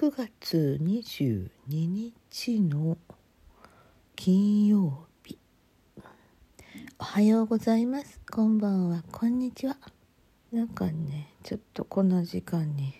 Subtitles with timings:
[0.00, 2.96] 9月22日の
[4.16, 5.38] 金曜日。
[6.98, 8.18] おはようございます。
[8.30, 9.04] こんばんは。
[9.12, 9.76] こんにちは。
[10.52, 12.94] なんかねちょっとこんな時間に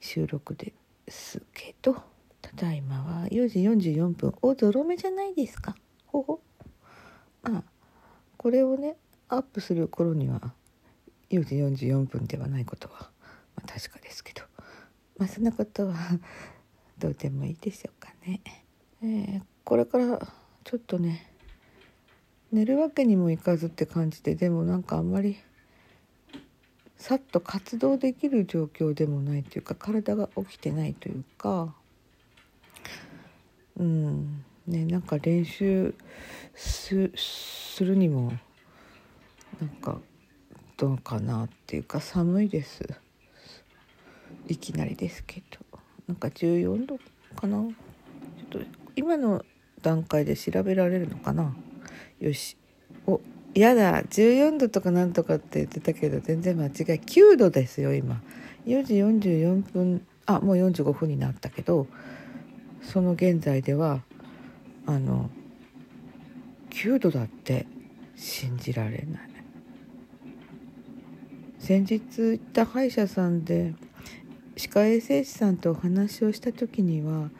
[0.00, 0.74] 収録で
[1.08, 1.94] すけど
[2.42, 4.34] ただいまは4時44分。
[4.42, 5.74] おゾロ目じゃないですか。
[6.04, 6.42] ほほ。
[7.44, 7.62] あ
[8.36, 8.98] これをね
[9.30, 10.52] アップする頃には
[11.30, 11.54] 4時
[11.86, 13.10] 44分ではないことは、
[13.56, 14.49] まあ、確かですけど
[15.20, 15.94] まあそんなことは
[16.98, 18.40] どうでもいいでしょうかね。
[19.02, 20.18] えー、これから
[20.64, 21.30] ちょっとね
[22.50, 25.36] 寝るわけにもいかずって感じででもなんかあんまり
[26.96, 31.74] さっと活動できる状況でもないというか体が起きてないというか
[33.78, 35.94] うんねなんか練習
[36.54, 36.94] す
[37.84, 38.32] るにも
[39.60, 39.98] なんか
[40.78, 42.88] どうかなっていうか寒いです。
[44.50, 45.78] いきなりですけど
[46.08, 46.98] なんか14度
[47.36, 47.62] かな？
[47.62, 48.60] ちょっと
[48.96, 49.44] 今の
[49.80, 51.54] 段階で調べられるのかな？
[52.18, 52.56] よし。
[53.06, 53.20] お
[53.54, 54.02] やだ。
[54.02, 56.70] 14度とかなんとかって言ってたけど全然間違い。
[56.72, 58.20] 9度ですよ今。
[58.66, 61.86] 4時44分あもう45分になったけど
[62.82, 64.02] その現在では
[64.86, 65.30] あの
[66.70, 67.66] 9度だって
[68.16, 69.30] 信じられない。
[71.60, 73.74] 先日行った歯医者さんで
[74.60, 77.30] 歯科衛生士さんとお話をした時には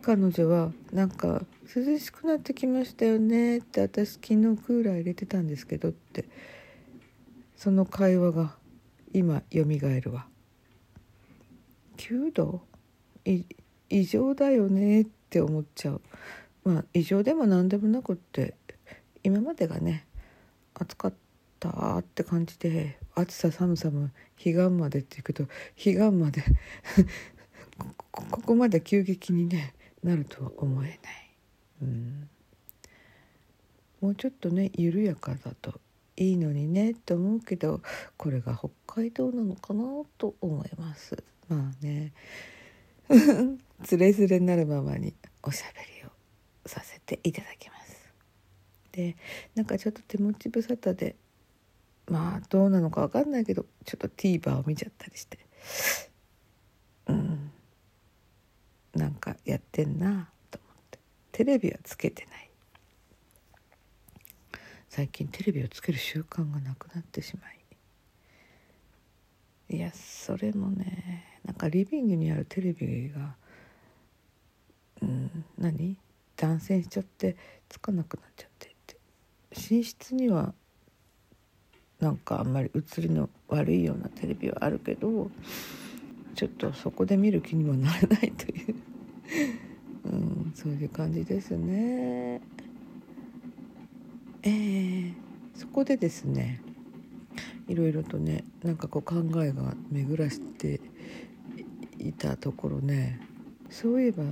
[0.00, 1.42] 彼女はなんか
[1.76, 6.24] 涼しくなってきましたよねって私昨日クーラー入れてたんですけどって
[7.54, 8.54] その会話が
[9.12, 10.26] 今よみがえるわ。
[11.98, 12.62] 9度
[13.90, 16.00] 異常だよねって思っちゃう。
[16.64, 18.54] まあ異常でも何でもなくって
[19.22, 20.06] 今までがね
[20.72, 21.23] 暑かった
[21.98, 26.42] って感じで暑さ寒さも彼岸までっていうけど彼岸まで
[28.10, 30.98] ここまで急激にねなるとは思えない、
[31.82, 32.28] うん、
[34.00, 35.80] もうちょっとね緩やかだと
[36.16, 37.80] いいのにねって思うけど
[38.16, 39.82] これが北海道なのかな
[40.18, 41.22] と思います。
[41.48, 42.12] まあね。
[43.84, 46.10] つれづれになるままにおしゃべりを
[46.66, 48.12] させていただきます。
[48.92, 49.16] で
[49.54, 51.16] なんかちょっと手持ち無沙汰で
[52.06, 55.38] まあどうなのか分かんないけどちょっと TVer を見ちゃったりして。
[57.06, 57.50] うん。
[58.94, 60.98] なんかやってんなと思って。
[61.32, 62.50] テレビはつけてない。
[64.88, 67.58] 最近テレビをつける習慣がなくなってしまい。
[69.76, 73.34] いやそれもねなんかリビングにあるテレビが
[75.02, 75.96] うん何？
[76.36, 77.36] 断線しちゃって
[77.68, 78.96] つかなくなっちゃってって。
[79.50, 80.54] 寝室には
[82.00, 85.30] なんかあんまり映りの悪いようなテレビはあるけど
[86.34, 88.74] ちょっとそこで見る気にもならないという
[90.04, 92.40] うん、そういう感じですね。
[94.42, 95.14] えー、
[95.54, 96.60] そこでですね
[97.66, 100.80] いろいろとねなんかこう考えが巡らして
[101.98, 103.20] いたところね
[103.70, 104.24] そういえば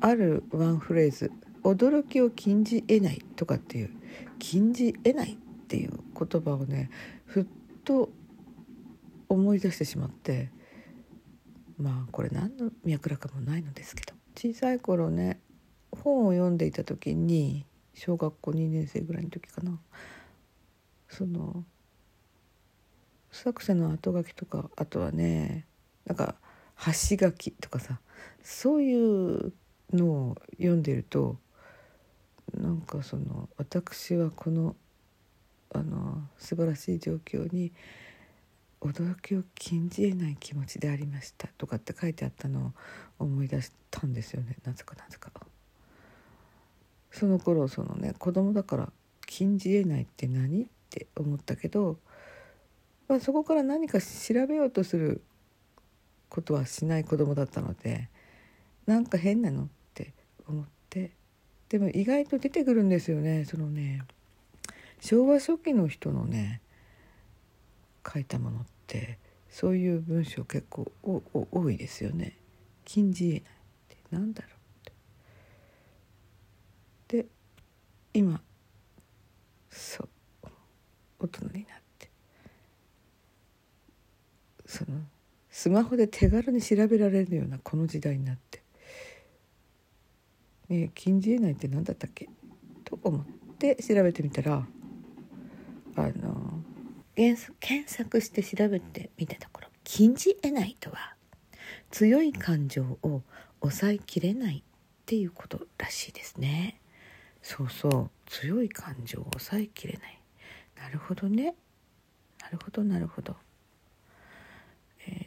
[0.00, 1.30] あるワンフレーズ
[1.62, 3.90] 「驚きを禁じ得ない」とかっていう
[4.38, 6.90] 「禁じ得ない」っていう言葉をね
[7.24, 7.46] ふっ
[7.84, 8.10] と
[9.28, 10.50] 思い出してしまって
[11.76, 15.40] まあこれ何の脈絡もないのですけど小さい頃ね
[15.90, 19.76] 本を読んでいた時に小学校2年生ぐらいの時かな
[21.08, 21.64] その
[23.32, 25.66] 作者の後書きとかあとはね
[26.06, 26.36] なんか
[26.84, 27.98] 橋書きとかさ
[28.44, 29.52] そういう
[29.92, 31.38] のを読んでると
[32.54, 34.76] なんかその私はこの
[35.72, 37.72] あの素晴らしい状況に
[38.80, 42.72] 驚きを禁じ得ない気持ちでありましたとかって書いてあったの
[43.18, 45.30] を思い出したんですよねなぜかなぜか。
[47.10, 48.92] その頃そのね子供だから
[49.26, 51.96] 禁じ得ないって何って思ったけど、
[53.08, 55.22] まあ、そこから何か調べようとする
[56.28, 58.10] ことはしない子供だったので
[58.86, 60.12] なんか変なのって
[60.46, 61.12] 思って
[61.70, 64.02] でも意外と出てくるんですよねそのね
[65.06, 66.60] 昭和初期の人のね
[68.12, 72.36] 書いたものってそういう文章結構多いですよね。
[72.84, 73.54] 禁じ得ないっ
[73.88, 74.52] てなんだろう
[74.90, 74.92] っ
[77.06, 77.22] て。
[77.22, 77.26] で
[78.14, 78.40] 今
[79.70, 80.08] そう
[81.20, 82.10] 大人になって。
[84.66, 84.98] その
[85.50, 88.60] スマホで手軽に調べられるようなこの時代になって。
[90.68, 92.28] ね禁じ得ないって何だったっけ？
[92.82, 93.24] と思っ
[93.56, 94.66] て調べてみたら
[95.96, 96.62] あの
[97.10, 101.14] 検索して調べてみたところ禁じ得ないとは
[101.90, 103.22] 強い感情を
[103.60, 104.62] 抑えきれないっ
[105.06, 106.80] ていうことらしいですね。
[107.42, 108.10] そうそう。
[108.26, 110.20] 強い感情を抑えきれない。
[110.76, 111.54] なるほどね。
[112.42, 113.36] なるほどなるほど、
[115.06, 115.26] えー、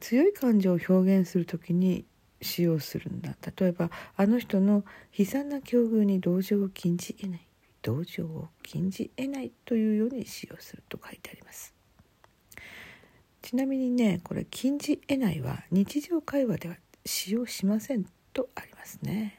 [0.00, 2.04] 強い感情を表現する時に
[2.40, 3.34] 使用するんだ。
[3.58, 4.84] 例えばあの人の
[5.16, 7.45] 悲惨な境遇に同情を禁じ得ない。
[7.86, 11.72] 同情を禁じ得ないというように使用すると書いてあります
[13.42, 19.38] ちなみにねこれ「禁じ得ない」は日常会話では使用しませんとありますね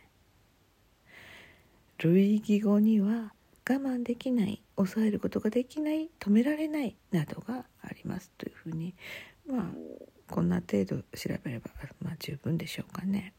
[1.98, 3.34] 類義語には
[3.70, 8.96] 我慢できない抑えることができない止められないなどがありますというふうに
[9.46, 9.72] まあ
[10.34, 13.34] こんな程度調べればまあ十分でしょうかね。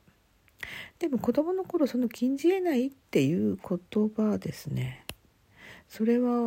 [0.99, 5.05] でも子供の頃その禁じ得ないっていう言葉ですね。
[5.88, 6.44] それは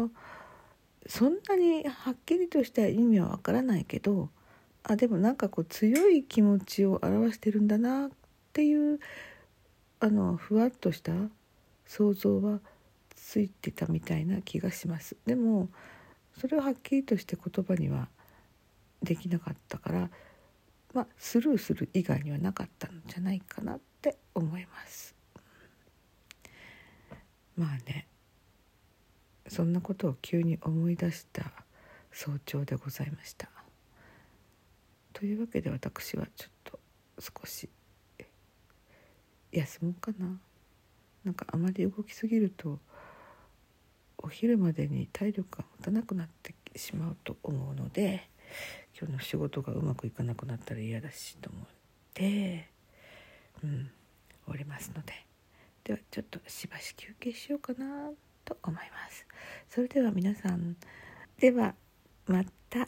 [1.08, 4.30] そんなにはっきりとした意味はわからないけど
[4.84, 8.10] あでもなんかこう強い気持ちを表してるんだなっ
[8.54, 9.00] ていう
[10.00, 11.14] あのふわっとした
[11.86, 12.60] 想像は
[13.16, 15.16] ついてたみたいな気がします。
[15.26, 15.70] でも
[16.40, 18.08] それをはっきりとして言葉には
[19.04, 20.10] できなかったから
[20.94, 25.16] まあスルーする以外にはなかったんじゃないかなって思います。
[27.58, 28.08] まあね
[29.48, 31.52] そんなことを急に思い出した
[32.12, 33.50] 早朝でございました。
[35.14, 36.80] というわけで私はちょっと
[37.20, 37.70] 少し
[39.52, 40.40] 休もうかな。
[41.24, 42.80] なんかあまり動きすぎると
[44.18, 48.28] お昼までに体力が持たなくなってしまうと思うので
[48.98, 51.66] 今日の仕事がうまくいかなくなったら嫌だしと思っ
[52.14, 52.70] て
[53.64, 53.92] うん
[54.48, 55.14] おりますので。
[55.84, 58.12] ではちょっとしばし休憩しようかな
[58.46, 59.26] と思います。
[59.70, 60.76] それでは皆さん。
[61.38, 61.76] では
[62.28, 62.88] また。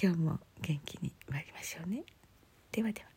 [0.00, 2.04] 今日も元気に参りましょうね。
[2.72, 3.13] ではでは。